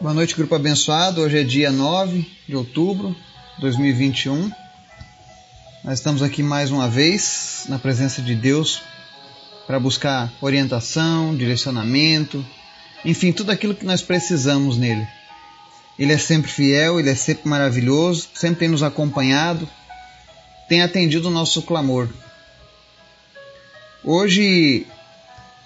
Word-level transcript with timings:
Boa 0.00 0.14
noite, 0.14 0.34
grupo 0.34 0.54
abençoado. 0.54 1.20
Hoje 1.20 1.40
é 1.40 1.44
dia 1.44 1.70
9 1.70 2.26
de 2.48 2.56
outubro 2.56 3.14
de 3.56 3.60
2021. 3.60 4.50
Nós 5.84 5.98
estamos 5.98 6.22
aqui 6.22 6.42
mais 6.42 6.70
uma 6.70 6.88
vez 6.88 7.66
na 7.68 7.78
presença 7.78 8.22
de 8.22 8.34
Deus 8.34 8.80
para 9.66 9.78
buscar 9.78 10.32
orientação, 10.40 11.36
direcionamento, 11.36 12.42
enfim, 13.04 13.30
tudo 13.30 13.50
aquilo 13.50 13.74
que 13.74 13.84
nós 13.84 14.00
precisamos 14.00 14.78
nele. 14.78 15.06
Ele 15.98 16.14
é 16.14 16.18
sempre 16.18 16.50
fiel, 16.50 16.98
ele 16.98 17.10
é 17.10 17.14
sempre 17.14 17.46
maravilhoso, 17.46 18.30
sempre 18.32 18.60
tem 18.60 18.68
nos 18.70 18.82
acompanhado, 18.82 19.68
tem 20.66 20.80
atendido 20.80 21.28
o 21.28 21.30
nosso 21.30 21.60
clamor. 21.60 22.08
Hoje, 24.02 24.86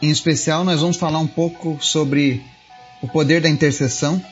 em 0.02 0.10
especial, 0.10 0.64
nós 0.64 0.80
vamos 0.80 0.96
falar 0.96 1.20
um 1.20 1.28
pouco 1.28 1.78
sobre 1.80 2.42
o 3.03 3.09
poder 3.09 3.41
da 3.41 3.48
intercessão, 3.48 4.25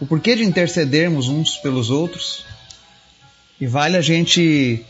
o 0.00 0.06
porquê 0.06 0.34
de 0.34 0.44
intercedermos 0.44 1.28
uns 1.28 1.56
pelos 1.56 1.90
outros. 1.90 2.44
E 3.60 3.66
vale 3.66 3.96
a 3.96 4.00
gente 4.00 4.84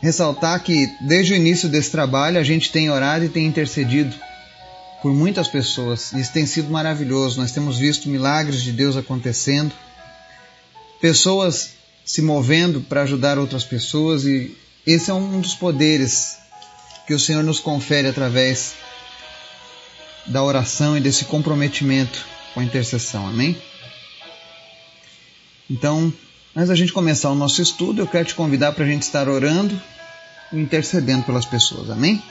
ressaltar 0.00 0.62
que 0.62 0.90
desde 1.02 1.34
o 1.34 1.36
início 1.36 1.68
desse 1.68 1.90
trabalho 1.90 2.38
a 2.38 2.42
gente 2.42 2.72
tem 2.72 2.90
orado 2.90 3.24
e 3.24 3.28
tem 3.28 3.46
intercedido 3.46 4.14
por 5.02 5.12
muitas 5.12 5.48
pessoas. 5.48 6.12
Isso 6.12 6.32
tem 6.32 6.46
sido 6.46 6.70
maravilhoso. 6.70 7.40
Nós 7.40 7.52
temos 7.52 7.78
visto 7.78 8.08
milagres 8.08 8.62
de 8.62 8.72
Deus 8.72 8.96
acontecendo, 8.96 9.72
pessoas 11.00 11.70
se 12.04 12.22
movendo 12.22 12.80
para 12.80 13.02
ajudar 13.02 13.38
outras 13.38 13.64
pessoas 13.64 14.24
e 14.24 14.56
esse 14.86 15.10
é 15.10 15.14
um 15.14 15.40
dos 15.40 15.54
poderes 15.54 16.38
que 17.06 17.12
o 17.12 17.20
Senhor 17.20 17.42
nos 17.42 17.60
confere 17.60 18.08
através 18.08 18.74
da 20.26 20.42
oração 20.42 20.96
e 20.96 21.00
desse 21.00 21.24
comprometimento 21.24 22.26
com 22.54 22.60
a 22.60 22.64
intercessão. 22.64 23.26
Amém? 23.26 23.56
Então, 25.70 26.12
antes 26.56 26.68
da 26.68 26.74
gente 26.74 26.92
começar 26.92 27.30
o 27.30 27.34
nosso 27.34 27.60
estudo, 27.60 28.02
eu 28.02 28.06
quero 28.06 28.26
te 28.26 28.34
convidar 28.34 28.72
para 28.72 28.84
a 28.84 28.88
gente 28.88 29.02
estar 29.02 29.28
orando 29.28 29.80
e 30.52 30.56
intercedendo 30.56 31.24
pelas 31.24 31.44
pessoas. 31.44 31.90
Amém? 31.90 32.22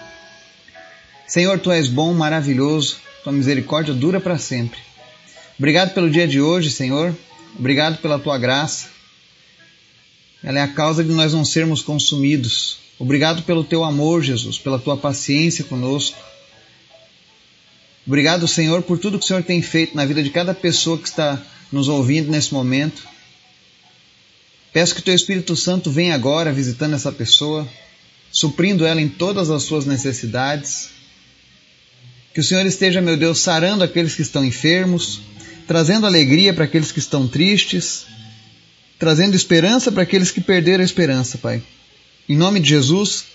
Senhor, 1.28 1.60
tu 1.60 1.72
és 1.72 1.88
bom, 1.88 2.14
maravilhoso, 2.14 2.98
tua 3.24 3.34
misericórdia 3.34 3.94
dura 3.94 4.20
para 4.20 4.38
sempre. 4.38 4.80
Obrigado 5.58 5.94
pelo 5.94 6.10
dia 6.10 6.28
de 6.28 6.40
hoje, 6.40 6.72
Senhor. 6.72 7.16
Obrigado 7.58 7.98
pela 7.98 8.20
tua 8.20 8.38
graça. 8.38 8.90
Ela 10.44 10.60
é 10.60 10.62
a 10.62 10.68
causa 10.68 11.04
de 11.04 11.12
nós 11.12 11.34
não 11.34 11.44
sermos 11.44 11.82
consumidos. 11.82 12.78
Obrigado 13.00 13.44
pelo 13.44 13.64
teu 13.64 13.84
amor, 13.84 14.24
Jesus, 14.24 14.58
pela 14.58 14.80
tua 14.80 14.96
paciência 14.96 15.64
conosco. 15.64 16.18
Obrigado, 18.08 18.48
Senhor, 18.48 18.82
por 18.84 18.98
tudo 18.98 19.20
que 19.20 19.26
o 19.26 19.28
Senhor 19.28 19.44
tem 19.44 19.62
feito 19.62 19.94
na 19.94 20.06
vida 20.06 20.24
de 20.24 20.30
cada 20.30 20.54
pessoa 20.54 20.98
que 20.98 21.10
está 21.10 21.44
nos 21.70 21.90
ouvindo 21.90 22.32
nesse 22.32 22.54
momento. 22.54 23.06
Peço 24.72 24.96
que 24.96 25.02
o 25.02 25.04
teu 25.04 25.14
Espírito 25.14 25.58
Santo 25.58 25.92
venha 25.92 26.16
agora 26.16 26.54
visitando 26.54 26.96
essa 26.96 27.12
pessoa, 27.12 27.68
suprindo 28.32 28.86
ela 28.86 29.02
em 29.02 29.10
todas 29.10 29.50
as 29.50 29.64
suas 29.64 29.86
necessidades. 29.86 30.90
Que 32.34 32.40
o 32.40 32.44
Senhor 32.44 32.66
esteja, 32.66 33.02
meu 33.02 33.18
Deus, 33.18 33.42
sarando 33.42 33.84
aqueles 33.84 34.16
que 34.16 34.22
estão 34.22 34.46
enfermos, 34.46 35.20
trazendo 35.68 36.06
alegria 36.06 36.54
para 36.54 36.64
aqueles 36.64 36.94
que 36.94 37.00
estão 37.00 37.28
tristes, 37.28 38.06
trazendo 38.98 39.36
esperança 39.36 39.92
para 39.92 40.04
aqueles 40.04 40.32
que 40.32 40.40
perderam 40.40 40.82
a 40.82 40.86
esperança, 40.86 41.38
Pai. 41.38 41.62
Em 42.30 42.38
nome 42.38 42.62
de 42.62 42.70
Jesus, 42.70 43.26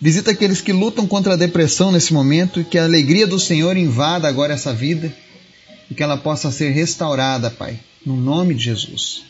visita 0.00 0.30
aqueles 0.30 0.60
que 0.60 0.72
lutam 0.72 1.06
contra 1.06 1.34
a 1.34 1.36
depressão 1.36 1.92
nesse 1.92 2.12
momento 2.12 2.60
e 2.60 2.64
que 2.64 2.78
a 2.78 2.84
alegria 2.84 3.26
do 3.26 3.38
Senhor 3.38 3.76
invada 3.76 4.28
agora 4.28 4.54
essa 4.54 4.72
vida 4.72 5.14
e 5.90 5.94
que 5.94 6.02
ela 6.02 6.16
possa 6.16 6.50
ser 6.50 6.70
restaurada, 6.70 7.50
Pai, 7.50 7.78
no 8.04 8.16
nome 8.16 8.54
de 8.54 8.64
Jesus. 8.64 9.22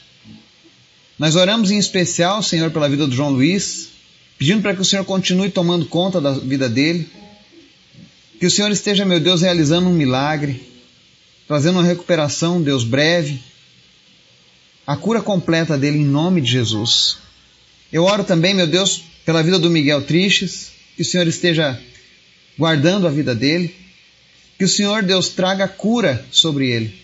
Nós 1.19 1.37
oramos 1.37 1.71
em 1.71 1.79
especial, 1.79 2.43
Senhor, 2.43 2.71
pela 2.71 2.89
vida 2.89 3.07
do 3.07 3.15
João 3.15 3.31
Luiz, 3.31 3.89
pedindo 4.37 4.63
para 4.63 4.75
que 4.75 4.81
o 4.81 4.85
Senhor 4.85 5.05
continue 5.05 5.49
tomando 5.49 5.87
conta 5.87 6.21
da 6.21 6.33
vida 6.33 6.69
dele, 6.69 7.09
que 8.41 8.47
o 8.47 8.51
Senhor 8.51 8.71
esteja, 8.71 9.05
meu 9.05 9.21
Deus, 9.21 9.43
realizando 9.43 9.89
um 9.89 9.93
milagre, 9.93 10.61
trazendo 11.47 11.79
uma 11.79 11.87
recuperação, 11.87 12.61
Deus, 12.61 12.83
breve, 12.83 13.41
a 14.87 14.97
cura 14.97 15.23
completa 15.23 15.79
dele 15.79 15.99
em 15.99 16.05
nome 16.05 16.41
de 16.41 16.51
Jesus. 16.51 17.19
Eu 17.93 18.05
oro 18.05 18.25
também, 18.25 18.53
meu 18.53 18.67
Deus, 18.67 19.05
pela 19.25 19.43
vida 19.43 19.59
do 19.59 19.71
Miguel 19.71 20.03
Tristes, 20.03 20.73
que 20.97 21.03
o 21.03 21.05
Senhor 21.05 21.27
esteja 21.27 21.81
guardando 22.59 23.07
a 23.07 23.11
vida 23.11 23.35
dele, 23.35 23.75
que 24.59 24.65
o 24.65 24.69
Senhor, 24.69 25.03
Deus, 25.03 25.29
traga 25.29 25.67
cura 25.67 26.25
sobre 26.31 26.71
ele. 26.71 26.95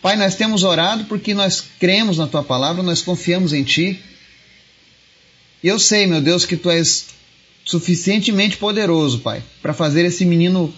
Pai, 0.00 0.16
nós 0.16 0.34
temos 0.34 0.62
orado 0.62 1.04
porque 1.04 1.34
nós 1.34 1.62
cremos 1.78 2.16
na 2.16 2.26
tua 2.26 2.42
palavra, 2.42 2.82
nós 2.82 3.02
confiamos 3.02 3.52
em 3.52 3.62
ti. 3.62 4.00
E 5.62 5.68
eu 5.68 5.78
sei, 5.78 6.06
meu 6.06 6.22
Deus, 6.22 6.46
que 6.46 6.56
tu 6.56 6.70
és 6.70 7.08
suficientemente 7.64 8.56
poderoso, 8.56 9.20
Pai, 9.20 9.42
para 9.60 9.74
fazer 9.74 10.04
esse 10.06 10.24
menino 10.24 10.72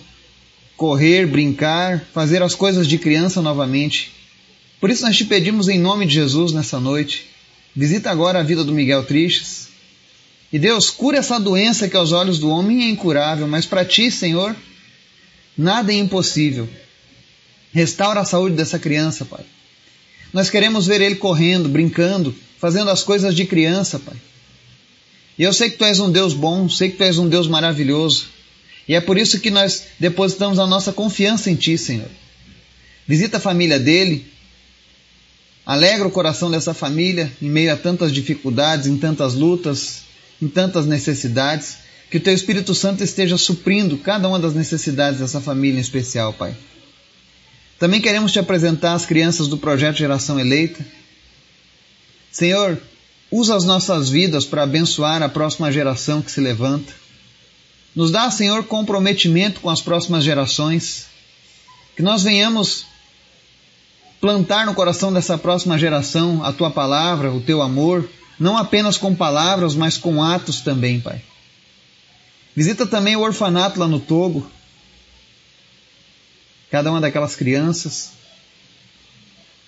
correr, 0.76 1.26
brincar, 1.26 2.04
fazer 2.12 2.42
as 2.42 2.54
coisas 2.54 2.88
de 2.88 2.98
criança 2.98 3.40
novamente. 3.40 4.10
Por 4.80 4.90
isso 4.90 5.02
nós 5.02 5.16
te 5.16 5.24
pedimos 5.24 5.68
em 5.68 5.78
nome 5.78 6.06
de 6.06 6.14
Jesus 6.14 6.52
nessa 6.52 6.80
noite 6.80 7.32
Visita 7.74 8.10
agora 8.10 8.40
a 8.40 8.42
vida 8.42 8.62
do 8.62 8.72
Miguel 8.72 9.02
Tristes. 9.04 9.61
E 10.52 10.58
Deus, 10.58 10.90
cura 10.90 11.18
essa 11.18 11.40
doença 11.40 11.88
que 11.88 11.96
aos 11.96 12.12
olhos 12.12 12.38
do 12.38 12.50
homem 12.50 12.82
é 12.82 12.88
incurável, 12.90 13.48
mas 13.48 13.64
para 13.64 13.84
ti, 13.84 14.10
Senhor, 14.10 14.54
nada 15.56 15.92
é 15.92 15.96
impossível. 15.96 16.68
Restaura 17.72 18.20
a 18.20 18.24
saúde 18.24 18.54
dessa 18.54 18.78
criança, 18.78 19.24
Pai. 19.24 19.44
Nós 20.32 20.50
queremos 20.50 20.86
ver 20.86 21.00
ele 21.00 21.14
correndo, 21.14 21.68
brincando, 21.68 22.34
fazendo 22.58 22.90
as 22.90 23.02
coisas 23.02 23.34
de 23.34 23.46
criança, 23.46 23.98
Pai. 23.98 24.16
E 25.38 25.42
eu 25.42 25.52
sei 25.52 25.70
que 25.70 25.78
Tu 25.78 25.84
és 25.84 25.98
um 25.98 26.12
Deus 26.12 26.34
bom, 26.34 26.68
sei 26.68 26.90
que 26.90 26.98
Tu 26.98 27.04
és 27.04 27.18
um 27.18 27.28
Deus 27.28 27.48
maravilhoso. 27.48 28.26
E 28.86 28.94
é 28.94 29.00
por 29.00 29.16
isso 29.16 29.40
que 29.40 29.50
nós 29.50 29.84
depositamos 29.98 30.58
a 30.58 30.66
nossa 30.66 30.92
confiança 30.92 31.50
em 31.50 31.54
Ti, 31.54 31.78
Senhor. 31.78 32.10
Visita 33.06 33.38
a 33.38 33.40
família 33.40 33.78
dele, 33.78 34.30
Alegra 35.64 36.08
o 36.08 36.10
coração 36.10 36.50
dessa 36.50 36.74
família 36.74 37.30
em 37.40 37.48
meio 37.48 37.72
a 37.72 37.76
tantas 37.76 38.12
dificuldades, 38.12 38.88
em 38.88 38.98
tantas 38.98 39.34
lutas, 39.34 40.02
em 40.42 40.48
tantas 40.48 40.84
necessidades. 40.84 41.78
Que 42.10 42.18
o 42.18 42.20
Teu 42.20 42.34
Espírito 42.34 42.74
Santo 42.74 43.02
esteja 43.02 43.38
suprindo 43.38 43.96
cada 43.96 44.28
uma 44.28 44.38
das 44.38 44.54
necessidades 44.54 45.20
dessa 45.20 45.40
família 45.40 45.78
em 45.78 45.80
especial, 45.80 46.34
Pai. 46.34 46.54
Também 47.78 48.02
queremos 48.02 48.32
te 48.32 48.38
apresentar 48.38 48.92
as 48.92 49.06
crianças 49.06 49.48
do 49.48 49.56
projeto 49.56 49.96
Geração 49.96 50.38
Eleita. 50.38 50.84
Senhor, 52.30 52.78
usa 53.30 53.56
as 53.56 53.64
nossas 53.64 54.10
vidas 54.10 54.44
para 54.44 54.64
abençoar 54.64 55.22
a 55.22 55.28
próxima 55.28 55.72
geração 55.72 56.20
que 56.20 56.30
se 56.30 56.40
levanta. 56.40 56.92
Nos 57.94 58.10
dá, 58.10 58.30
Senhor, 58.30 58.64
comprometimento 58.64 59.60
com 59.60 59.70
as 59.70 59.80
próximas 59.80 60.22
gerações. 60.22 61.06
Que 61.96 62.02
nós 62.02 62.22
venhamos 62.22 62.86
plantar 64.20 64.66
no 64.66 64.74
coração 64.74 65.12
dessa 65.12 65.36
próxima 65.36 65.78
geração 65.78 66.44
a 66.44 66.52
tua 66.52 66.70
palavra, 66.70 67.32
o 67.32 67.40
teu 67.40 67.60
amor, 67.60 68.08
não 68.38 68.56
apenas 68.56 68.96
com 68.96 69.14
palavras, 69.14 69.74
mas 69.74 69.96
com 69.96 70.22
atos 70.22 70.60
também, 70.60 71.00
Pai. 71.00 71.22
Visita 72.54 72.86
também 72.86 73.16
o 73.16 73.20
orfanato 73.20 73.78
lá 73.78 73.88
no 73.88 73.98
Togo, 73.98 74.50
cada 76.70 76.90
uma 76.90 77.00
daquelas 77.00 77.34
crianças, 77.34 78.12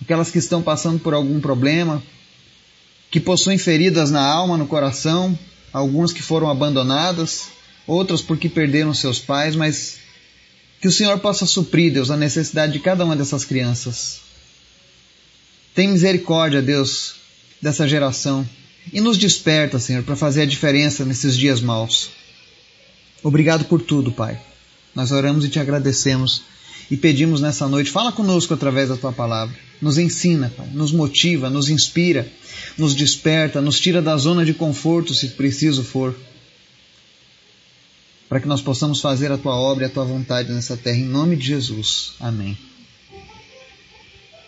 aquelas 0.01 0.31
que 0.31 0.39
estão 0.39 0.63
passando 0.63 0.99
por 0.99 1.15
algum 1.15 1.41
problema, 1.41 2.03
que 3.11 3.21
possuem 3.21 3.57
feridas 3.57 4.11
na 4.11 4.23
alma, 4.23 4.57
no 4.57 4.67
coração, 4.67 5.39
algumas 5.73 6.13
que 6.13 6.23
foram 6.23 6.51
abandonadas, 6.51 7.49
outras 7.87 8.21
porque 8.21 8.49
perderam 8.49 8.93
seus 8.93 9.19
pais, 9.19 9.57
mas 9.57 9.99
que 10.81 10.89
o 10.89 10.93
Senhor 10.93 11.19
possa 11.19 11.47
suprir, 11.47 11.93
Deus, 11.93 12.11
a 12.11 12.17
necessidade 12.17 12.75
de 12.75 12.81
cada 12.81 13.05
uma 13.05 13.17
dessas 13.17 13.45
crianças. 13.45 14.21
Tem 15.75 15.89
misericórdia, 15.89 16.61
Deus, 16.61 17.17
dessa 17.65 17.89
geração 17.89 18.47
e 18.93 19.01
nos 19.01 19.17
desperta, 19.17 19.79
Senhor, 19.79 20.03
para 20.03 20.15
fazer 20.15 20.43
a 20.43 20.47
diferença 20.47 21.03
nesses 21.03 21.35
dias 21.35 21.63
maus. 21.63 22.11
Obrigado 23.23 23.65
por 23.65 23.81
tudo, 23.81 24.13
Pai. 24.13 24.39
Nós 24.95 25.11
oramos 25.11 25.47
e 25.47 25.49
te 25.49 25.59
agradecemos 25.59 26.43
e 26.91 26.97
pedimos 26.97 27.41
nessa 27.41 27.67
noite, 27.67 27.91
fala 27.91 28.13
conosco 28.13 28.53
através 28.53 28.91
da 28.91 28.99
tua 28.99 29.15
palavra. 29.15 29.57
Nos 29.81 29.97
ensina, 29.97 30.53
Pai, 30.55 30.69
nos 30.75 30.93
motiva, 30.93 31.49
nos 31.49 31.71
inspira, 31.71 32.31
nos 32.77 32.95
desperta, 32.95 33.63
nos 33.63 33.81
tira 33.81 34.03
da 34.03 34.15
zona 34.19 34.45
de 34.45 34.53
conforto, 34.53 35.15
se 35.15 35.29
preciso 35.29 35.83
for, 35.83 36.15
para 38.29 38.41
que 38.41 38.47
nós 38.47 38.61
possamos 38.61 39.01
fazer 39.01 39.33
a 39.33 39.39
tua 39.39 39.57
obra 39.57 39.85
e 39.85 39.87
a 39.87 39.91
tua 39.91 40.05
vontade 40.05 40.53
nessa 40.53 40.77
terra, 40.77 40.99
em 40.99 41.05
nome 41.05 41.35
de 41.35 41.47
Jesus. 41.47 42.13
Amém. 42.21 42.59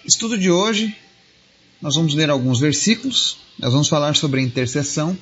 Estudo 0.04 0.36
de 0.36 0.50
hoje, 0.50 0.94
nós 1.80 1.94
vamos 1.94 2.14
ler 2.14 2.30
alguns 2.30 2.58
versículos, 2.58 3.38
nós 3.58 3.72
vamos 3.72 3.88
falar 3.88 4.16
sobre 4.16 4.40
intercessão. 4.40 5.16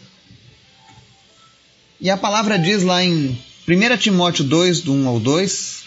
E 2.00 2.10
a 2.10 2.16
palavra 2.16 2.58
diz 2.58 2.82
lá 2.82 3.02
em 3.02 3.38
1 3.66 3.96
Timóteo 3.98 4.44
2, 4.44 4.80
do 4.82 4.92
1 4.92 5.08
ao 5.08 5.20
2, 5.20 5.82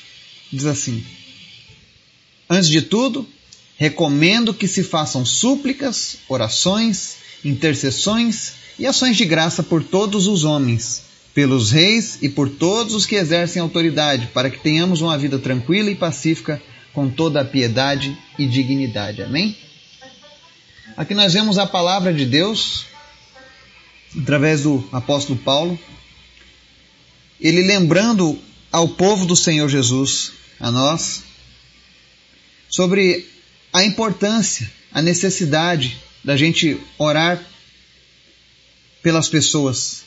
diz 0.52 0.66
assim: 0.66 1.06
Antes 2.50 2.70
de 2.70 2.82
tudo, 2.82 3.28
recomendo 3.78 4.54
que 4.54 4.68
se 4.68 4.84
façam 4.84 5.26
súplicas, 5.26 6.18
orações, 6.28 7.18
intercessões 7.46 8.54
e 8.80 8.86
ações 8.86 9.16
de 9.16 9.26
graça 9.26 9.64
por 9.64 9.84
todos 9.84 10.28
os 10.28 10.44
homens, 10.44 11.04
pelos 11.34 11.72
reis 11.72 12.18
e 12.22 12.28
por 12.28 12.50
todos 12.50 12.94
os 12.94 13.06
que 13.06 13.16
exercem 13.16 13.62
autoridade, 13.62 14.28
para 14.34 14.50
que 14.50 14.60
tenhamos 14.60 15.02
uma 15.02 15.18
vida 15.18 15.38
tranquila 15.40 15.92
e 15.92 15.96
pacífica 15.96 16.62
com 16.94 17.08
toda 17.10 17.42
a 17.42 17.46
piedade 17.46 18.18
e 18.40 18.48
dignidade. 18.48 19.22
Amém? 19.22 19.56
Aqui 20.96 21.14
nós 21.14 21.34
vemos 21.34 21.58
a 21.58 21.66
palavra 21.66 22.14
de 22.14 22.26
Deus 22.26 22.86
através 24.20 24.64
do 24.64 24.88
apóstolo 24.92 25.38
Paulo, 25.38 25.78
ele 27.40 27.62
lembrando 27.62 28.40
ao 28.72 28.88
povo 28.88 29.26
do 29.26 29.36
Senhor 29.36 29.70
Jesus, 29.70 30.32
a 30.60 30.72
nós, 30.72 31.24
sobre 32.70 33.28
a 33.72 33.84
importância, 33.84 34.72
a 34.92 35.02
necessidade 35.02 35.98
da 36.24 36.36
gente 36.36 36.80
orar 36.98 37.44
pelas 39.04 39.30
pessoas. 39.30 40.04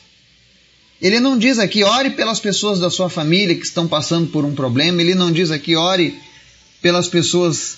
Ele 1.01 1.19
não 1.19 1.37
diz 1.37 1.57
aqui, 1.57 1.83
ore 1.83 2.11
pelas 2.11 2.39
pessoas 2.39 2.79
da 2.79 2.89
sua 2.89 3.09
família 3.09 3.55
que 3.55 3.65
estão 3.65 3.87
passando 3.87 4.29
por 4.29 4.43
um 4.43 4.53
problema, 4.53 5.01
ele 5.01 5.15
não 5.15 5.31
diz 5.31 5.51
aqui, 5.51 5.75
ore 5.75 6.19
pelas 6.81 7.07
pessoas 7.07 7.77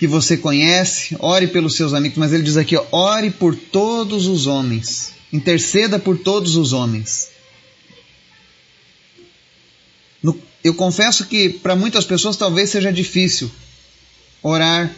que 0.00 0.06
você 0.06 0.38
conhece, 0.38 1.14
ore 1.18 1.46
pelos 1.46 1.76
seus 1.76 1.92
amigos, 1.92 2.16
mas 2.16 2.32
ele 2.32 2.42
diz 2.42 2.56
aqui, 2.56 2.74
ore 2.90 3.30
por 3.30 3.54
todos 3.54 4.26
os 4.26 4.46
homens, 4.46 5.12
interceda 5.30 5.98
por 5.98 6.16
todos 6.16 6.56
os 6.56 6.72
homens. 6.72 7.28
Eu 10.64 10.74
confesso 10.74 11.26
que 11.26 11.50
para 11.50 11.76
muitas 11.76 12.06
pessoas 12.06 12.36
talvez 12.36 12.70
seja 12.70 12.90
difícil 12.90 13.50
orar 14.42 14.90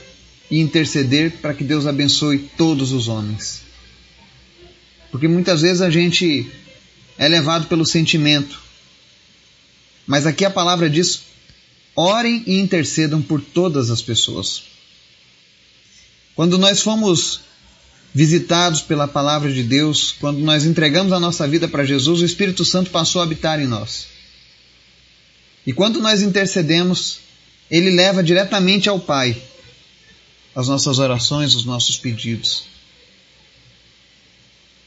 e 0.48 0.60
interceder 0.60 1.32
para 1.40 1.52
que 1.52 1.64
Deus 1.64 1.84
abençoe 1.84 2.50
todos 2.56 2.92
os 2.92 3.08
homens. 3.08 3.62
Porque 5.10 5.26
muitas 5.26 5.62
vezes 5.62 5.82
a 5.82 5.90
gente 5.90 6.48
é 7.18 7.28
levado 7.28 7.66
pelo 7.66 7.84
sentimento. 7.84 8.60
Mas 10.06 10.26
aqui 10.26 10.44
a 10.44 10.50
palavra 10.50 10.88
diz: 10.88 11.22
orem 11.94 12.42
e 12.46 12.58
intercedam 12.58 13.20
por 13.20 13.40
todas 13.40 13.90
as 13.90 14.00
pessoas. 14.00 14.71
Quando 16.34 16.56
nós 16.58 16.80
fomos 16.80 17.40
visitados 18.14 18.80
pela 18.80 19.08
palavra 19.08 19.52
de 19.52 19.62
Deus, 19.62 20.12
quando 20.20 20.38
nós 20.40 20.64
entregamos 20.64 21.12
a 21.12 21.20
nossa 21.20 21.46
vida 21.48 21.66
para 21.66 21.84
Jesus, 21.84 22.20
o 22.20 22.24
Espírito 22.24 22.64
Santo 22.64 22.90
passou 22.90 23.20
a 23.20 23.24
habitar 23.24 23.60
em 23.60 23.66
nós. 23.66 24.06
E 25.66 25.72
quando 25.72 26.00
nós 26.00 26.22
intercedemos, 26.22 27.18
ele 27.70 27.90
leva 27.90 28.22
diretamente 28.22 28.88
ao 28.88 29.00
Pai 29.00 29.40
as 30.54 30.68
nossas 30.68 30.98
orações, 30.98 31.54
os 31.54 31.64
nossos 31.64 31.96
pedidos. 31.96 32.64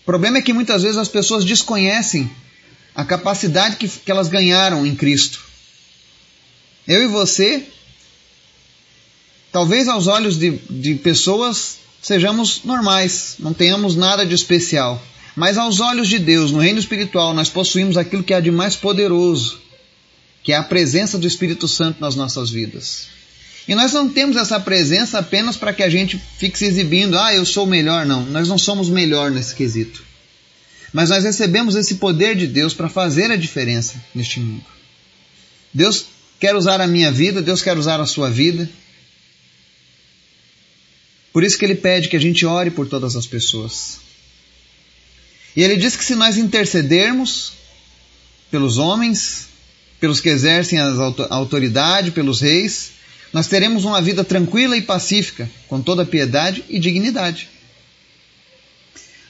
O 0.03 0.05
problema 0.05 0.37
é 0.37 0.41
que 0.41 0.53
muitas 0.53 0.83
vezes 0.83 0.97
as 0.97 1.07
pessoas 1.07 1.43
desconhecem 1.43 2.29
a 2.93 3.03
capacidade 3.03 3.77
que, 3.77 3.87
que 3.87 4.11
elas 4.11 4.27
ganharam 4.27 4.85
em 4.85 4.95
Cristo. 4.95 5.43
Eu 6.87 7.03
e 7.03 7.07
você, 7.07 7.67
talvez 9.55 9.87
aos 9.87 10.07
olhos 10.07 10.37
de, 10.37 10.59
de 10.69 10.95
pessoas, 10.95 11.77
sejamos 12.01 12.65
normais, 12.65 13.35
não 13.39 13.53
tenhamos 13.53 13.95
nada 13.95 14.25
de 14.25 14.35
especial. 14.35 15.01
Mas 15.33 15.57
aos 15.57 15.79
olhos 15.79 16.09
de 16.09 16.19
Deus, 16.19 16.51
no 16.51 16.59
reino 16.59 16.77
espiritual, 16.77 17.33
nós 17.33 17.47
possuímos 17.47 17.95
aquilo 17.95 18.21
que 18.21 18.33
há 18.33 18.41
de 18.41 18.51
mais 18.51 18.75
poderoso, 18.75 19.61
que 20.43 20.51
é 20.51 20.57
a 20.57 20.63
presença 20.63 21.17
do 21.17 21.25
Espírito 21.25 21.69
Santo 21.69 22.01
nas 22.01 22.17
nossas 22.17 22.49
vidas. 22.49 23.07
E 23.65 23.73
nós 23.73 23.93
não 23.93 24.09
temos 24.09 24.35
essa 24.35 24.59
presença 24.59 25.19
apenas 25.19 25.55
para 25.55 25.71
que 25.71 25.83
a 25.83 25.89
gente 25.89 26.21
fique 26.37 26.59
se 26.59 26.65
exibindo, 26.65 27.17
ah, 27.17 27.33
eu 27.33 27.45
sou 27.45 27.65
melhor, 27.65 28.05
não. 28.05 28.25
Nós 28.25 28.49
não 28.49 28.57
somos 28.57 28.89
melhor 28.89 29.31
nesse 29.31 29.55
quesito. 29.55 30.03
Mas 30.91 31.11
nós 31.11 31.23
recebemos 31.23 31.75
esse 31.77 31.95
poder 31.95 32.35
de 32.35 32.45
Deus 32.45 32.73
para 32.73 32.89
fazer 32.89 33.31
a 33.31 33.37
diferença 33.37 34.03
neste 34.13 34.37
mundo. 34.37 34.65
Deus 35.73 36.07
quer 36.41 36.57
usar 36.57 36.81
a 36.81 36.87
minha 36.87 37.09
vida, 37.09 37.41
Deus 37.41 37.61
quer 37.61 37.77
usar 37.77 38.01
a 38.01 38.05
sua 38.05 38.29
vida. 38.29 38.69
Por 41.35 41.43
isso 41.43 41.57
que 41.57 41.65
ele 41.65 41.75
pede 41.75 42.07
que 42.07 42.15
a 42.15 42.19
gente 42.19 42.45
ore 42.45 42.71
por 42.71 42.87
todas 42.87 43.13
as 43.17 43.27
pessoas. 43.27 43.99
E 45.53 45.61
ele 45.61 45.75
diz 45.75 45.97
que 45.97 46.05
se 46.05 46.15
nós 46.15 46.37
intercedermos 46.37 47.51
pelos 48.49 48.77
homens, 48.77 49.49
pelos 49.99 50.21
que 50.21 50.29
exercem 50.29 50.79
a 50.79 50.93
autoridade, 51.31 52.11
pelos 52.11 52.39
reis, 52.39 52.91
nós 53.33 53.47
teremos 53.47 53.83
uma 53.83 54.01
vida 54.01 54.23
tranquila 54.23 54.77
e 54.77 54.81
pacífica, 54.81 55.51
com 55.67 55.81
toda 55.81 56.05
piedade 56.05 56.63
e 56.69 56.79
dignidade. 56.79 57.49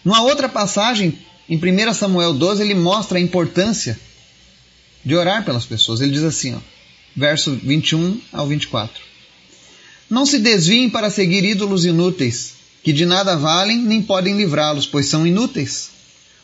Numa 0.03 0.21
outra 0.21 0.47
passagem, 0.47 1.17
em 1.49 1.57
1 1.57 1.91
Samuel 1.95 2.33
12, 2.35 2.61
ele 2.61 2.75
mostra 2.75 3.17
a 3.17 3.21
importância 3.21 3.99
de 5.03 5.15
orar 5.15 5.43
pelas 5.43 5.65
pessoas. 5.65 6.01
Ele 6.01 6.11
diz 6.11 6.23
assim, 6.23 6.53
ó, 6.53 6.59
verso 7.15 7.55
21 7.55 8.21
ao 8.31 8.45
24: 8.45 9.01
Não 10.09 10.25
se 10.25 10.39
desviem 10.39 10.89
para 10.89 11.09
seguir 11.09 11.43
ídolos 11.43 11.83
inúteis, 11.83 12.53
que 12.83 12.93
de 12.93 13.05
nada 13.05 13.35
valem 13.35 13.79
nem 13.79 14.01
podem 14.01 14.37
livrá-los, 14.37 14.85
pois 14.85 15.07
são 15.07 15.25
inúteis. 15.25 15.89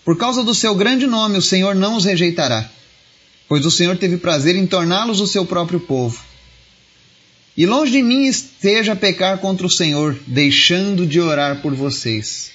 Por 0.03 0.17
causa 0.17 0.43
do 0.43 0.55
seu 0.55 0.73
grande 0.73 1.05
nome, 1.05 1.37
o 1.37 1.41
Senhor 1.41 1.75
não 1.75 1.95
os 1.95 2.05
rejeitará, 2.05 2.67
pois 3.47 3.65
o 3.65 3.71
Senhor 3.71 3.95
teve 3.97 4.17
prazer 4.17 4.55
em 4.55 4.65
torná-los 4.65 5.19
o 5.19 5.27
seu 5.27 5.45
próprio 5.45 5.79
povo. 5.79 6.19
E 7.55 7.67
longe 7.67 7.91
de 7.91 8.01
mim 8.01 8.25
esteja 8.25 8.95
pecar 8.95 9.37
contra 9.37 9.67
o 9.67 9.69
Senhor, 9.69 10.17
deixando 10.25 11.05
de 11.05 11.19
orar 11.19 11.61
por 11.61 11.75
vocês. 11.75 12.49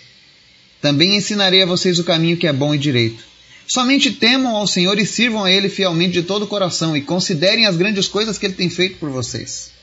Também 0.81 1.17
ensinarei 1.17 1.63
a 1.63 1.67
vocês 1.67 1.99
o 2.01 2.05
caminho 2.05 2.37
que 2.37 2.47
é 2.47 2.53
bom 2.53 2.75
e 2.75 2.79
direito. 2.79 3.23
Somente 3.69 4.11
temam 4.11 4.57
ao 4.57 4.67
Senhor 4.67 4.99
e 4.99 5.07
sirvam 5.07 5.45
a 5.45 5.51
Ele 5.51 5.69
fielmente 5.69 6.15
de 6.15 6.23
todo 6.23 6.43
o 6.45 6.49
coração 6.49 6.97
e 6.97 7.03
considerem 7.03 7.67
as 7.67 7.77
grandes 7.77 8.09
coisas 8.09 8.39
que 8.39 8.47
Ele 8.47 8.55
tem 8.55 8.71
feito 8.71 8.99
por 8.99 9.11
vocês. 9.11 9.76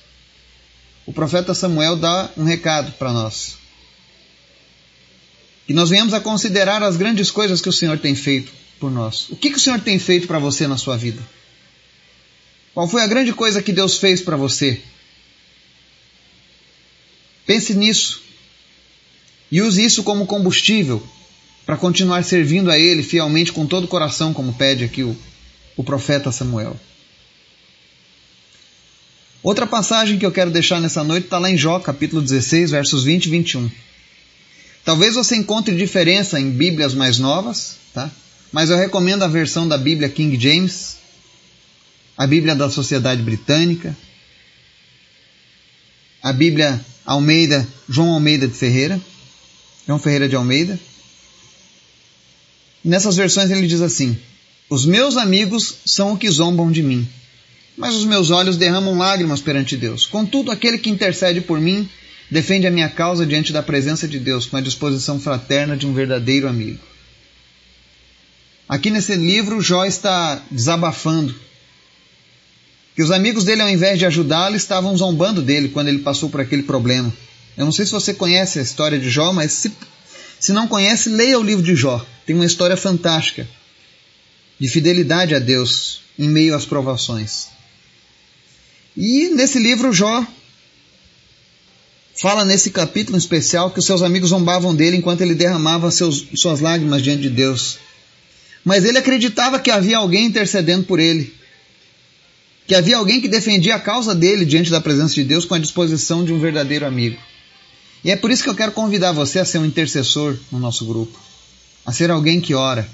O 1.05 1.13
profeta 1.13 1.53
Samuel 1.53 1.95
dá 1.95 2.29
um 2.37 2.43
recado 2.43 2.91
para 2.93 3.11
nós. 3.11 3.57
Que 5.67 5.73
nós 5.73 5.89
venhamos 5.89 6.13
a 6.13 6.19
considerar 6.19 6.81
as 6.83 6.97
grandes 6.97 7.29
coisas 7.29 7.61
que 7.61 7.69
o 7.69 7.73
Senhor 7.73 7.97
tem 7.97 8.15
feito 8.15 8.51
por 8.79 8.91
nós. 8.91 9.29
O 9.29 9.35
que, 9.35 9.49
que 9.49 9.57
o 9.57 9.59
Senhor 9.59 9.79
tem 9.79 9.99
feito 9.99 10.27
para 10.27 10.39
você 10.39 10.67
na 10.67 10.77
sua 10.77 10.97
vida? 10.97 11.21
Qual 12.73 12.87
foi 12.87 13.01
a 13.01 13.07
grande 13.07 13.33
coisa 13.33 13.61
que 13.61 13.71
Deus 13.71 13.97
fez 13.97 14.21
para 14.21 14.35
você? 14.35 14.81
Pense 17.45 17.73
nisso. 17.73 18.21
E 19.51 19.61
use 19.61 19.83
isso 19.83 20.03
como 20.03 20.25
combustível 20.25 21.05
para 21.65 21.77
continuar 21.77 22.23
servindo 22.23 22.71
a 22.71 22.77
Ele 22.77 23.03
fielmente 23.03 23.51
com 23.51 23.65
todo 23.65 23.83
o 23.83 23.87
coração, 23.87 24.33
como 24.33 24.53
pede 24.53 24.83
aqui 24.83 25.03
o, 25.03 25.15
o 25.77 25.83
profeta 25.83 26.31
Samuel. 26.31 26.77
Outra 29.43 29.67
passagem 29.67 30.17
que 30.17 30.25
eu 30.25 30.31
quero 30.31 30.49
deixar 30.49 30.79
nessa 30.79 31.03
noite 31.03 31.25
está 31.25 31.37
lá 31.37 31.51
em 31.51 31.57
Jó, 31.57 31.77
capítulo 31.77 32.21
16, 32.21 32.71
versos 32.71 33.03
20 33.03 33.25
e 33.25 33.29
21. 33.29 33.69
Talvez 34.85 35.15
você 35.15 35.35
encontre 35.35 35.75
diferença 35.75 36.39
em 36.39 36.49
Bíblias 36.49 36.93
mais 36.93 37.19
novas, 37.19 37.75
tá? 37.93 38.09
mas 38.53 38.69
eu 38.69 38.77
recomendo 38.77 39.23
a 39.23 39.27
versão 39.27 39.67
da 39.67 39.77
Bíblia 39.77 40.07
King 40.07 40.39
James, 40.39 40.95
a 42.17 42.25
Bíblia 42.25 42.55
da 42.55 42.69
Sociedade 42.69 43.21
Britânica, 43.21 43.97
a 46.21 46.31
Bíblia 46.31 46.79
Almeida, 47.05 47.67
João 47.89 48.13
Almeida 48.13 48.47
de 48.47 48.53
Ferreira, 48.53 49.01
João 49.85 49.99
Ferreira 49.99 50.29
de 50.29 50.37
Almeida. 50.37 50.79
Nessas 52.81 53.17
versões 53.17 53.51
ele 53.51 53.67
diz 53.67 53.81
assim: 53.81 54.17
Os 54.69 54.85
meus 54.85 55.17
amigos 55.17 55.79
são 55.85 56.13
o 56.13 56.17
que 56.17 56.29
zombam 56.29 56.71
de 56.71 56.81
mim, 56.81 57.05
mas 57.77 57.95
os 57.95 58.05
meus 58.05 58.29
olhos 58.29 58.57
derramam 58.57 58.97
lágrimas 58.97 59.41
perante 59.41 59.75
Deus. 59.75 60.05
Contudo, 60.05 60.51
aquele 60.51 60.77
que 60.77 60.89
intercede 60.89 61.41
por 61.41 61.59
mim 61.59 61.89
defende 62.29 62.67
a 62.67 62.71
minha 62.71 62.89
causa 62.89 63.25
diante 63.25 63.51
da 63.51 63.63
presença 63.63 64.07
de 64.07 64.19
Deus 64.19 64.45
com 64.45 64.57
a 64.57 64.61
disposição 64.61 65.19
fraterna 65.19 65.75
de 65.75 65.85
um 65.85 65.93
verdadeiro 65.93 66.47
amigo. 66.47 66.79
Aqui 68.67 68.89
nesse 68.89 69.15
livro, 69.15 69.61
Jó 69.61 69.85
está 69.85 70.41
desabafando 70.49 71.35
que 72.95 73.03
os 73.03 73.11
amigos 73.11 73.43
dele, 73.43 73.61
ao 73.61 73.69
invés 73.69 73.99
de 73.99 74.05
ajudá-lo, 74.05 74.55
estavam 74.55 74.95
zombando 74.95 75.41
dele 75.41 75.69
quando 75.69 75.87
ele 75.87 75.99
passou 75.99 76.29
por 76.29 76.41
aquele 76.41 76.63
problema. 76.63 77.13
Eu 77.57 77.65
não 77.65 77.71
sei 77.71 77.85
se 77.85 77.91
você 77.91 78.13
conhece 78.13 78.59
a 78.59 78.61
história 78.61 78.99
de 78.99 79.09
Jó, 79.09 79.33
mas 79.33 79.51
se, 79.51 79.71
se 80.39 80.53
não 80.53 80.67
conhece, 80.67 81.09
leia 81.09 81.39
o 81.39 81.43
livro 81.43 81.63
de 81.63 81.75
Jó. 81.75 82.03
Tem 82.25 82.35
uma 82.35 82.45
história 82.45 82.77
fantástica 82.77 83.47
de 84.59 84.67
fidelidade 84.67 85.35
a 85.35 85.39
Deus 85.39 86.01
em 86.17 86.27
meio 86.27 86.55
às 86.55 86.65
provações. 86.65 87.47
E 88.95 89.29
nesse 89.29 89.59
livro, 89.59 89.91
Jó 89.91 90.25
fala 92.21 92.45
nesse 92.45 92.69
capítulo 92.69 93.17
especial 93.17 93.71
que 93.71 93.79
os 93.79 93.85
seus 93.85 94.01
amigos 94.01 94.29
zombavam 94.29 94.73
dele 94.75 94.97
enquanto 94.97 95.21
ele 95.21 95.33
derramava 95.33 95.89
seus, 95.89 96.27
suas 96.35 96.59
lágrimas 96.59 97.01
diante 97.01 97.23
de 97.23 97.29
Deus. 97.29 97.79
Mas 98.63 98.85
ele 98.85 98.97
acreditava 98.97 99.59
que 99.59 99.71
havia 99.71 99.97
alguém 99.97 100.25
intercedendo 100.25 100.85
por 100.85 100.99
ele 100.99 101.33
que 102.65 102.75
havia 102.75 102.97
alguém 102.97 103.19
que 103.19 103.27
defendia 103.27 103.75
a 103.75 103.79
causa 103.79 104.15
dele 104.15 104.45
diante 104.45 104.71
da 104.71 104.79
presença 104.79 105.13
de 105.13 105.23
Deus 105.23 105.45
com 105.45 105.53
a 105.53 105.59
disposição 105.59 106.23
de 106.23 106.31
um 106.31 106.39
verdadeiro 106.39 106.85
amigo. 106.85 107.19
E 108.03 108.11
é 108.11 108.15
por 108.15 108.31
isso 108.31 108.43
que 108.43 108.49
eu 108.49 108.55
quero 108.55 108.71
convidar 108.71 109.11
você 109.11 109.39
a 109.39 109.45
ser 109.45 109.59
um 109.59 109.65
intercessor 109.65 110.37
no 110.51 110.59
nosso 110.59 110.85
grupo, 110.85 111.17
a 111.85 111.91
ser 111.91 112.09
alguém 112.09 112.39
que 112.39 112.53
ora. 112.53 112.87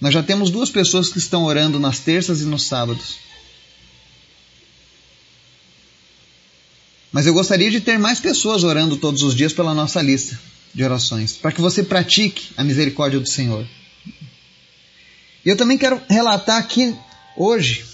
Nós 0.00 0.14
já 0.14 0.22
temos 0.22 0.50
duas 0.50 0.70
pessoas 0.70 1.08
que 1.08 1.18
estão 1.18 1.44
orando 1.44 1.78
nas 1.78 1.98
terças 1.98 2.40
e 2.40 2.44
nos 2.44 2.64
sábados. 2.64 3.18
Mas 7.12 7.26
eu 7.26 7.34
gostaria 7.34 7.70
de 7.70 7.80
ter 7.80 7.98
mais 7.98 8.20
pessoas 8.20 8.62
orando 8.62 8.96
todos 8.96 9.22
os 9.22 9.34
dias 9.34 9.52
pela 9.52 9.74
nossa 9.74 10.00
lista 10.00 10.38
de 10.72 10.84
orações, 10.84 11.32
para 11.32 11.50
que 11.50 11.60
você 11.60 11.82
pratique 11.82 12.52
a 12.56 12.62
misericórdia 12.62 13.18
do 13.18 13.28
Senhor. 13.28 13.66
E 15.44 15.48
eu 15.48 15.56
também 15.56 15.76
quero 15.76 16.00
relatar 16.08 16.58
aqui 16.58 16.94
hoje 17.36 17.84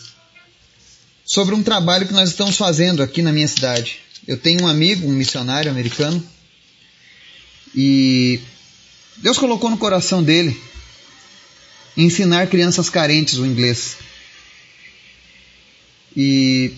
sobre 1.25 1.54
um 1.54 1.62
trabalho 1.62 2.06
que 2.06 2.12
nós 2.12 2.28
estamos 2.28 2.56
fazendo 2.56 3.02
aqui 3.02 3.23
na 3.23 3.32
minha 3.32 3.49
cidade. 3.49 3.99
Eu 4.26 4.37
tenho 4.37 4.62
um 4.62 4.68
amigo, 4.68 5.08
um 5.08 5.12
missionário 5.12 5.70
americano, 5.70 6.23
e 7.75 8.40
Deus 9.18 9.38
colocou 9.38 9.70
no 9.70 9.78
coração 9.78 10.23
dele 10.23 10.61
ensinar 11.96 12.46
crianças 12.49 12.90
carentes 12.90 13.38
o 13.38 13.46
inglês. 13.46 13.96
E 16.16 16.73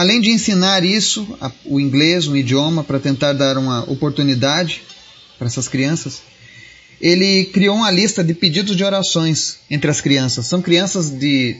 além 0.00 0.18
de 0.18 0.30
ensinar 0.30 0.82
isso, 0.82 1.28
o 1.62 1.78
inglês, 1.78 2.26
um 2.26 2.34
idioma, 2.34 2.82
para 2.82 2.98
tentar 2.98 3.34
dar 3.34 3.58
uma 3.58 3.82
oportunidade 3.82 4.80
para 5.38 5.46
essas 5.46 5.68
crianças, 5.68 6.22
ele 6.98 7.44
criou 7.52 7.76
uma 7.76 7.90
lista 7.90 8.24
de 8.24 8.32
pedidos 8.32 8.74
de 8.78 8.82
orações 8.82 9.58
entre 9.70 9.90
as 9.90 10.00
crianças. 10.00 10.46
São 10.46 10.62
crianças 10.62 11.10
de, 11.10 11.54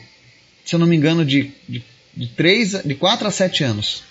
se 0.65 0.75
eu 0.75 0.79
não 0.79 0.87
me 0.87 0.97
engano, 0.97 1.23
de, 1.23 1.53
de, 1.69 1.85
de, 2.17 2.29
3, 2.29 2.83
de 2.83 2.95
4 2.95 3.29
a 3.29 3.31
7 3.31 3.63
anos. 3.63 4.05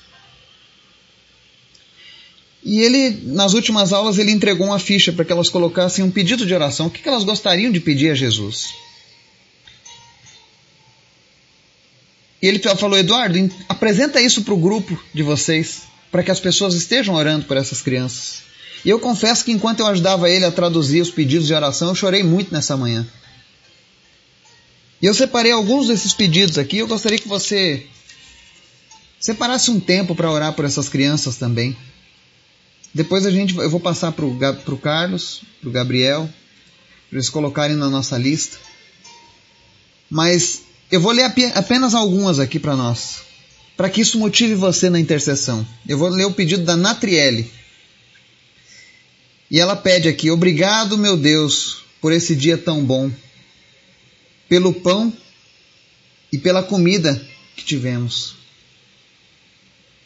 E 2.63 2.81
ele, 2.81 3.09
nas 3.33 3.55
últimas 3.55 3.91
aulas, 3.91 4.19
ele 4.19 4.29
entregou 4.29 4.67
uma 4.67 4.77
ficha 4.77 5.12
para 5.12 5.25
que 5.25 5.31
elas 5.31 5.50
colocassem 5.50 6.05
um 6.05 6.12
pedido 6.12 6.45
de 6.45 6.53
oração. 6.53 6.86
O 6.86 6.91
que 6.91 7.09
elas 7.09 7.24
gostariam 7.24 7.71
de 7.71 7.79
pedir 7.79 8.12
a 8.12 8.15
Jesus? 8.15 8.75
E 12.41 12.48
ele 12.48 12.60
falou: 12.60 12.98
Eduardo, 12.98 13.51
apresenta 13.67 14.22
isso 14.22 14.43
para 14.43 14.53
o 14.53 14.58
grupo 14.58 15.01
de 15.13 15.24
vocês, 15.24 15.81
para 16.12 16.24
que 16.24 16.31
as 16.31 16.39
pessoas 16.39 16.74
estejam 16.74 17.15
orando 17.15 17.46
por 17.46 17.58
essas 17.58 17.81
crianças. 17.81 18.43
E 18.84 18.89
eu 18.89 19.00
confesso 19.00 19.43
que 19.43 19.51
enquanto 19.51 19.81
eu 19.81 19.88
ajudava 19.88 20.29
ele 20.29 20.46
a 20.46 20.51
traduzir 20.51 21.01
os 21.01 21.12
pedidos 21.12 21.48
de 21.48 21.53
oração, 21.53 21.89
eu 21.89 21.96
chorei 21.96 22.24
muito 22.24 22.53
nessa 22.53 22.77
manhã. 22.77 23.05
E 25.01 25.05
eu 25.05 25.13
separei 25.13 25.51
alguns 25.51 25.88
desses 25.88 26.13
pedidos 26.13 26.58
aqui. 26.58 26.77
Eu 26.77 26.88
gostaria 26.88 27.19
que 27.19 27.27
você 27.27 27.86
separasse 29.19 29.69
um 29.69 29.79
tempo 29.79 30.15
para 30.15 30.31
orar 30.31 30.53
por 30.53 30.65
essas 30.65 30.88
crianças 30.88 31.36
também. 31.36 31.75
Depois 32.93 33.25
a 33.25 33.31
gente, 33.31 33.55
eu 33.55 33.69
vou 33.69 33.79
passar 33.79 34.12
para 34.13 34.25
o 34.25 34.77
Carlos, 34.77 35.41
para 35.60 35.69
o 35.69 35.72
Gabriel, 35.72 36.29
para 37.10 37.17
eles 37.17 37.29
colocarem 37.29 37.75
na 37.75 37.89
nossa 37.89 38.17
lista. 38.17 38.58
Mas 40.10 40.63
eu 40.91 41.00
vou 41.00 41.12
ler 41.12 41.31
apenas 41.53 41.93
algumas 41.93 42.39
aqui 42.39 42.60
para 42.60 42.75
nós, 42.75 43.22
para 43.77 43.89
que 43.89 44.01
isso 44.01 44.17
motive 44.17 44.55
você 44.55 44.89
na 44.89 45.00
intercessão. 45.00 45.65
Eu 45.88 45.98
vou 45.98 46.10
ler 46.10 46.25
o 46.25 46.34
pedido 46.34 46.63
da 46.63 46.75
Natriele. 46.75 47.50
E 49.51 49.60
ela 49.60 49.75
pede 49.75 50.08
aqui: 50.08 50.31
Obrigado, 50.31 50.98
meu 50.98 51.15
Deus, 51.15 51.84
por 52.01 52.12
esse 52.12 52.36
dia 52.36 52.58
tão 52.58 52.84
bom, 52.84 53.12
pelo 54.48 54.74
pão 54.74 55.13
e 56.31 56.38
pela 56.38 56.63
comida 56.63 57.22
que 57.55 57.63
tivemos. 57.63 58.36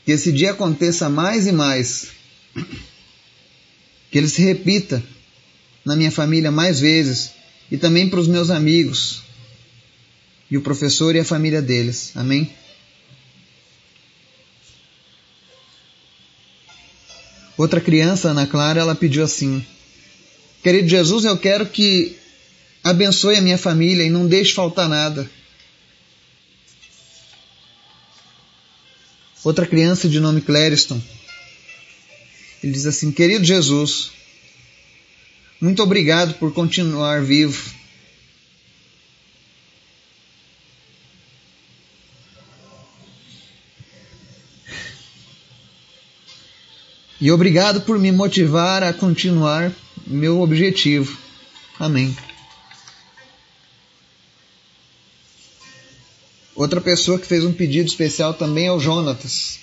Que 0.06 0.12
esse 0.12 0.34
dia 0.34 0.52
aconteça 0.52 1.10
mais 1.10 1.48
e 1.48 1.54
mais. 1.54 2.08
Que 4.12 4.18
ele 4.18 4.28
se 4.28 4.42
repita 4.42 5.02
na 5.86 5.96
minha 5.96 6.12
família 6.12 6.52
mais 6.52 6.82
vezes 6.82 7.32
e 7.72 7.78
também 7.78 8.10
para 8.10 8.20
os 8.20 8.28
meus 8.28 8.50
amigos 8.50 9.23
e 10.54 10.58
o 10.58 10.62
professor 10.62 11.16
e 11.16 11.20
a 11.20 11.26
família 11.26 11.64
deles. 11.64 12.12
Amém? 12.14 12.54
Outra 17.58 17.82
criança, 17.82 18.30
Ana 18.30 18.46
Clara, 18.46 18.80
ela 18.80 18.94
pediu 18.94 19.24
assim: 19.24 19.66
Querido 20.62 20.88
Jesus, 20.88 21.26
eu 21.26 21.36
quero 21.40 21.66
que 21.66 22.16
abençoe 22.84 23.38
a 23.38 23.42
minha 23.42 23.58
família 23.58 24.04
e 24.04 24.12
não 24.12 24.28
deixe 24.28 24.54
faltar 24.54 24.88
nada. 24.88 25.28
Outra 29.44 29.66
criança 29.66 30.08
de 30.08 30.20
nome 30.20 30.40
Clériston, 30.40 31.02
ele 32.64 32.74
diz 32.74 32.86
assim: 32.86 33.12
Querido 33.12 33.44
Jesus, 33.44 34.12
muito 35.60 35.82
obrigado 35.82 36.36
por 36.36 36.54
continuar 36.54 37.24
vivo. 37.24 37.83
E 47.24 47.32
obrigado 47.32 47.80
por 47.80 47.98
me 47.98 48.12
motivar 48.12 48.84
a 48.84 48.92
continuar 48.92 49.74
meu 50.06 50.42
objetivo. 50.42 51.18
Amém. 51.80 52.14
Outra 56.54 56.82
pessoa 56.82 57.18
que 57.18 57.26
fez 57.26 57.46
um 57.46 57.54
pedido 57.54 57.88
especial 57.88 58.34
também 58.34 58.66
é 58.66 58.74
o 58.74 58.78
Jonatas. 58.78 59.58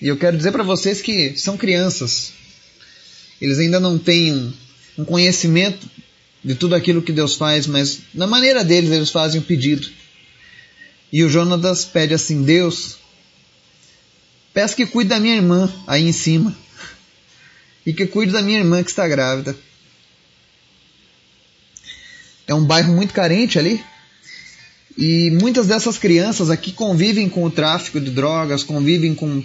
E 0.00 0.06
eu 0.06 0.16
quero 0.16 0.36
dizer 0.36 0.52
para 0.52 0.62
vocês 0.62 1.02
que 1.02 1.36
são 1.36 1.56
crianças. 1.56 2.34
Eles 3.40 3.58
ainda 3.58 3.80
não 3.80 3.98
têm 3.98 4.54
um 4.96 5.04
conhecimento 5.04 5.90
de 6.44 6.54
tudo 6.54 6.76
aquilo 6.76 7.02
que 7.02 7.10
Deus 7.10 7.34
faz, 7.34 7.66
mas 7.66 7.98
na 8.14 8.28
maneira 8.28 8.62
deles 8.62 8.92
eles 8.92 9.10
fazem 9.10 9.40
o 9.40 9.44
pedido. 9.44 9.90
E 11.12 11.24
o 11.24 11.28
Jonatas 11.28 11.84
pede 11.84 12.14
assim: 12.14 12.44
Deus, 12.44 12.96
peço 14.54 14.76
que 14.76 14.86
cuide 14.86 15.10
da 15.10 15.18
minha 15.18 15.34
irmã 15.34 15.68
aí 15.88 16.06
em 16.06 16.12
cima 16.12 16.56
e 17.84 17.92
que 17.92 18.06
cuide 18.06 18.32
da 18.32 18.42
minha 18.42 18.58
irmã 18.58 18.82
que 18.82 18.90
está 18.90 19.06
grávida. 19.08 19.56
É 22.46 22.54
um 22.54 22.64
bairro 22.64 22.92
muito 22.94 23.14
carente 23.14 23.58
ali. 23.58 23.82
E 24.96 25.30
muitas 25.30 25.66
dessas 25.66 25.96
crianças 25.96 26.50
aqui 26.50 26.72
convivem 26.72 27.28
com 27.28 27.44
o 27.44 27.50
tráfico 27.50 28.00
de 28.00 28.10
drogas, 28.10 28.62
convivem 28.62 29.14
com 29.14 29.42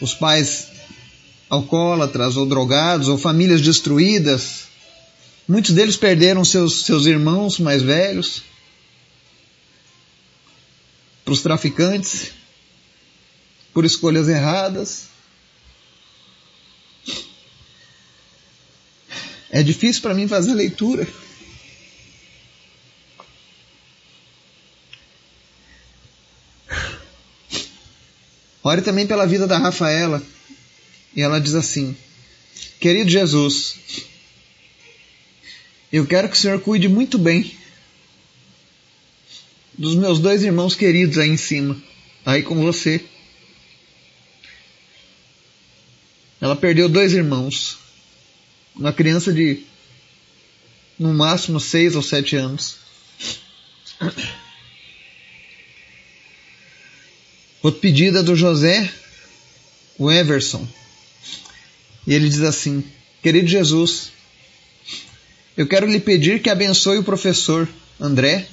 os 0.00 0.14
pais 0.14 0.68
alcoólatras 1.48 2.36
ou 2.36 2.46
drogados 2.46 3.08
ou 3.08 3.16
famílias 3.18 3.60
destruídas. 3.60 4.64
Muitos 5.48 5.74
deles 5.74 5.96
perderam 5.96 6.44
seus, 6.44 6.84
seus 6.84 7.06
irmãos 7.06 7.58
mais 7.58 7.82
velhos 7.82 8.42
para 11.24 11.32
os 11.32 11.42
traficantes 11.42 12.32
por 13.72 13.84
escolhas 13.84 14.28
erradas. 14.28 15.09
É 19.50 19.62
difícil 19.62 20.00
para 20.02 20.14
mim 20.14 20.28
fazer 20.28 20.54
leitura. 20.54 21.06
Ore 28.62 28.82
também 28.82 29.06
pela 29.06 29.26
vida 29.26 29.46
da 29.46 29.58
Rafaela. 29.58 30.22
E 31.16 31.20
ela 31.20 31.40
diz 31.40 31.54
assim: 31.54 31.96
Querido 32.78 33.10
Jesus, 33.10 33.76
eu 35.92 36.06
quero 36.06 36.28
que 36.28 36.36
o 36.36 36.38
Senhor 36.38 36.60
cuide 36.60 36.88
muito 36.88 37.18
bem 37.18 37.52
dos 39.76 39.96
meus 39.96 40.20
dois 40.20 40.42
irmãos 40.44 40.76
queridos 40.76 41.18
aí 41.18 41.30
em 41.30 41.36
cima, 41.36 41.76
aí 42.24 42.42
com 42.44 42.54
você. 42.54 43.04
Ela 46.40 46.54
perdeu 46.54 46.88
dois 46.88 47.12
irmãos 47.12 47.78
uma 48.74 48.92
criança 48.92 49.32
de 49.32 49.64
no 50.98 51.14
máximo 51.14 51.58
seis 51.58 51.94
ou 51.96 52.02
sete 52.02 52.36
anos. 52.36 52.76
Outro 57.62 57.80
pedido 57.80 58.18
é 58.18 58.22
do 58.22 58.34
José 58.34 58.90
o 60.00 60.10
Everson. 60.10 60.66
E 62.06 62.14
ele 62.14 62.28
diz 62.28 62.40
assim: 62.40 62.82
Querido 63.22 63.46
Jesus, 63.46 64.12
eu 65.56 65.66
quero 65.66 65.86
lhe 65.86 66.00
pedir 66.00 66.40
que 66.40 66.48
abençoe 66.48 66.96
o 66.96 67.04
professor 67.04 67.68
André, 68.00 68.48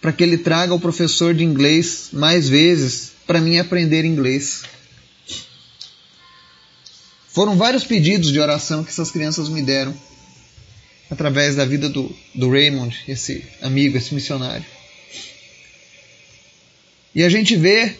para 0.00 0.12
que 0.12 0.24
ele 0.24 0.36
traga 0.36 0.74
o 0.74 0.80
professor 0.80 1.32
de 1.32 1.44
inglês 1.44 2.08
mais 2.12 2.48
vezes 2.48 3.12
para 3.24 3.40
mim 3.40 3.58
aprender 3.58 4.04
inglês. 4.04 4.64
Foram 7.32 7.56
vários 7.56 7.82
pedidos 7.82 8.30
de 8.30 8.38
oração 8.38 8.84
que 8.84 8.90
essas 8.90 9.10
crianças 9.10 9.48
me 9.48 9.62
deram 9.62 9.94
através 11.10 11.56
da 11.56 11.64
vida 11.64 11.88
do, 11.88 12.14
do 12.34 12.50
Raymond, 12.50 12.94
esse 13.08 13.42
amigo, 13.62 13.96
esse 13.96 14.14
missionário. 14.14 14.64
E 17.14 17.22
a 17.22 17.30
gente 17.30 17.56
vê 17.56 17.96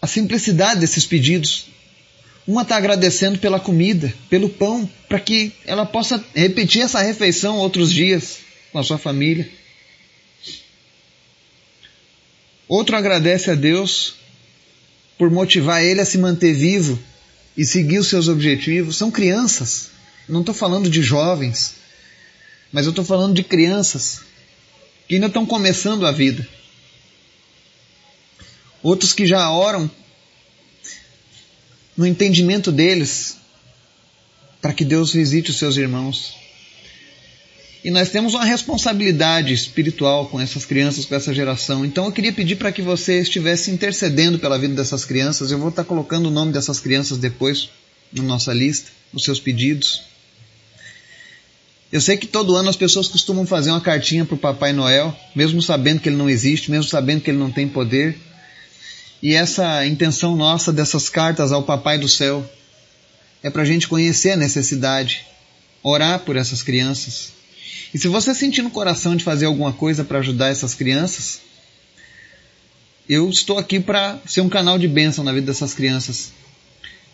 a 0.00 0.06
simplicidade 0.06 0.80
desses 0.80 1.04
pedidos. 1.04 1.66
Uma 2.46 2.62
está 2.62 2.76
agradecendo 2.76 3.40
pela 3.40 3.58
comida, 3.58 4.14
pelo 4.30 4.48
pão, 4.48 4.88
para 5.08 5.18
que 5.18 5.52
ela 5.66 5.84
possa 5.84 6.24
repetir 6.34 6.82
essa 6.82 7.02
refeição 7.02 7.58
outros 7.58 7.92
dias 7.92 8.38
com 8.70 8.78
a 8.78 8.84
sua 8.84 8.96
família. 8.96 9.48
Outro 12.68 12.96
agradece 12.96 13.50
a 13.50 13.54
Deus 13.56 14.17
por 15.18 15.30
motivar 15.30 15.82
ele 15.82 16.00
a 16.00 16.06
se 16.06 16.16
manter 16.16 16.54
vivo 16.54 16.98
e 17.56 17.66
seguir 17.66 17.98
os 17.98 18.08
seus 18.08 18.28
objetivos. 18.28 18.96
São 18.96 19.10
crianças. 19.10 19.90
Não 20.28 20.40
estou 20.40 20.54
falando 20.54 20.88
de 20.88 21.02
jovens, 21.02 21.74
mas 22.72 22.86
eu 22.86 22.90
estou 22.90 23.04
falando 23.04 23.34
de 23.34 23.42
crianças 23.42 24.20
que 25.08 25.14
ainda 25.14 25.26
estão 25.26 25.44
começando 25.44 26.06
a 26.06 26.12
vida. 26.12 26.46
Outros 28.82 29.12
que 29.12 29.26
já 29.26 29.50
oram 29.50 29.90
no 31.96 32.06
entendimento 32.06 32.70
deles 32.70 33.38
para 34.60 34.72
que 34.72 34.84
Deus 34.84 35.12
visite 35.12 35.50
os 35.50 35.58
seus 35.58 35.76
irmãos. 35.76 36.34
E 37.84 37.90
nós 37.90 38.10
temos 38.10 38.34
uma 38.34 38.44
responsabilidade 38.44 39.54
espiritual 39.54 40.26
com 40.26 40.40
essas 40.40 40.64
crianças, 40.64 41.04
com 41.04 41.14
essa 41.14 41.32
geração. 41.32 41.84
Então 41.84 42.06
eu 42.06 42.12
queria 42.12 42.32
pedir 42.32 42.56
para 42.56 42.72
que 42.72 42.82
você 42.82 43.20
estivesse 43.20 43.70
intercedendo 43.70 44.38
pela 44.38 44.58
vida 44.58 44.74
dessas 44.74 45.04
crianças. 45.04 45.50
Eu 45.50 45.58
vou 45.58 45.68
estar 45.68 45.84
colocando 45.84 46.26
o 46.26 46.30
nome 46.30 46.52
dessas 46.52 46.80
crianças 46.80 47.18
depois 47.18 47.70
na 48.12 48.22
nossa 48.22 48.52
lista, 48.52 48.90
nos 49.12 49.24
seus 49.24 49.38
pedidos. 49.38 50.02
Eu 51.90 52.00
sei 52.00 52.16
que 52.16 52.26
todo 52.26 52.54
ano 52.54 52.68
as 52.68 52.76
pessoas 52.76 53.08
costumam 53.08 53.46
fazer 53.46 53.70
uma 53.70 53.80
cartinha 53.80 54.24
para 54.24 54.34
o 54.34 54.38
Papai 54.38 54.72
Noel, 54.72 55.16
mesmo 55.34 55.62
sabendo 55.62 56.00
que 56.00 56.08
ele 56.08 56.16
não 56.16 56.28
existe, 56.28 56.70
mesmo 56.70 56.84
sabendo 56.90 57.22
que 57.22 57.30
ele 57.30 57.38
não 57.38 57.50
tem 57.50 57.66
poder. 57.66 58.18
E 59.22 59.34
essa 59.34 59.86
intenção 59.86 60.36
nossa 60.36 60.72
dessas 60.72 61.08
cartas 61.08 61.50
ao 61.52 61.62
Papai 61.62 61.96
do 61.96 62.08
Céu 62.08 62.48
é 63.42 63.48
para 63.48 63.62
a 63.62 63.64
gente 63.64 63.88
conhecer 63.88 64.32
a 64.32 64.36
necessidade, 64.36 65.24
orar 65.82 66.20
por 66.20 66.36
essas 66.36 66.62
crianças. 66.62 67.37
E 67.92 67.98
se 67.98 68.08
você 68.08 68.34
sentir 68.34 68.62
no 68.62 68.70
coração 68.70 69.16
de 69.16 69.24
fazer 69.24 69.46
alguma 69.46 69.72
coisa 69.72 70.04
para 70.04 70.18
ajudar 70.18 70.48
essas 70.48 70.74
crianças, 70.74 71.40
eu 73.08 73.28
estou 73.30 73.58
aqui 73.58 73.80
para 73.80 74.18
ser 74.26 74.42
um 74.42 74.48
canal 74.48 74.78
de 74.78 74.86
bênção 74.86 75.24
na 75.24 75.32
vida 75.32 75.46
dessas 75.46 75.72
crianças, 75.72 76.32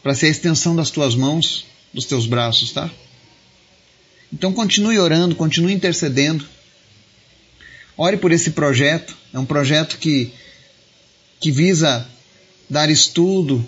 para 0.02 0.14
ser 0.14 0.26
a 0.26 0.30
extensão 0.30 0.74
das 0.74 0.90
tuas 0.90 1.14
mãos, 1.14 1.66
dos 1.92 2.04
teus 2.04 2.26
braços, 2.26 2.72
tá? 2.72 2.90
Então 4.32 4.52
continue 4.52 4.98
orando, 4.98 5.36
continue 5.36 5.72
intercedendo. 5.72 6.44
Ore 7.96 8.16
por 8.16 8.32
esse 8.32 8.50
projeto. 8.50 9.16
É 9.32 9.38
um 9.38 9.44
projeto 9.44 9.98
que, 9.98 10.32
que 11.38 11.52
visa 11.52 12.04
dar 12.68 12.90
estudo, 12.90 13.64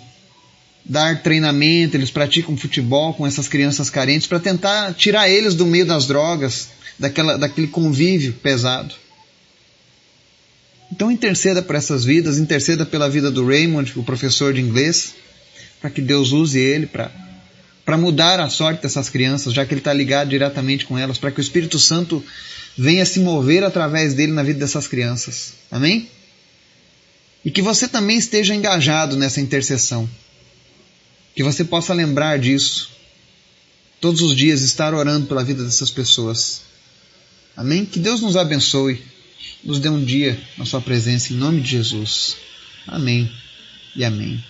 dar 0.83 1.23
treinamento. 1.23 1.95
Eles 1.95 2.11
praticam 2.11 2.57
futebol 2.57 3.13
com 3.13 3.25
essas 3.25 3.47
crianças 3.47 3.89
carentes 3.89 4.27
para 4.27 4.41
tentar 4.41 4.93
tirar 4.93 5.29
eles 5.29 5.55
do 5.55 5.65
meio 5.65 5.85
das 5.85 6.05
drogas, 6.05 6.69
daquela, 6.97 7.37
daquele 7.37 7.67
convívio 7.67 8.33
pesado. 8.33 8.93
Então 10.91 11.11
interceda 11.11 11.61
por 11.61 11.75
essas 11.75 12.05
vidas, 12.05 12.37
interceda 12.37 12.85
pela 12.85 13.09
vida 13.09 13.29
do 13.29 13.45
Raymond, 13.45 13.93
o 13.97 14.03
professor 14.03 14.53
de 14.53 14.61
inglês, 14.61 15.15
para 15.81 15.89
que 15.89 16.01
Deus 16.01 16.31
use 16.31 16.59
ele 16.59 16.87
para 16.87 17.97
mudar 17.97 18.39
a 18.39 18.49
sorte 18.49 18.81
dessas 18.81 19.09
crianças, 19.09 19.53
já 19.53 19.65
que 19.65 19.73
ele 19.73 19.81
está 19.81 19.93
ligado 19.93 20.29
diretamente 20.29 20.85
com 20.85 20.97
elas, 20.97 21.17
para 21.17 21.31
que 21.31 21.39
o 21.39 21.41
Espírito 21.41 21.77
Santo 21.77 22.23
venha 22.77 23.05
se 23.05 23.19
mover 23.19 23.63
através 23.63 24.13
dele 24.13 24.31
na 24.31 24.43
vida 24.43 24.59
dessas 24.59 24.87
crianças. 24.87 25.53
Amém? 25.69 26.09
E 27.43 27.51
que 27.51 27.61
você 27.61 27.87
também 27.87 28.17
esteja 28.17 28.55
engajado 28.55 29.15
nessa 29.15 29.39
intercessão. 29.39 30.09
Que 31.35 31.43
você 31.43 31.63
possa 31.63 31.93
lembrar 31.93 32.39
disso. 32.39 32.89
Todos 34.01 34.21
os 34.21 34.35
dias 34.35 34.61
estar 34.61 34.93
orando 34.93 35.27
pela 35.27 35.43
vida 35.43 35.63
dessas 35.63 35.89
pessoas. 35.89 36.66
Amém? 37.57 37.83
Que 37.83 37.99
Deus 37.99 38.21
nos 38.21 38.37
abençoe. 38.37 39.01
Nos 39.63 39.79
dê 39.79 39.89
um 39.89 40.03
dia 40.03 40.39
na 40.57 40.63
sua 40.63 40.79
presença 40.79 41.33
em 41.33 41.37
nome 41.37 41.59
de 41.59 41.71
Jesus. 41.71 42.37
Amém 42.85 43.29
e 43.95 44.05
amém. 44.05 44.41